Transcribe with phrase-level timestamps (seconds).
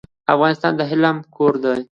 [0.33, 1.65] افغانستان د علم کور و.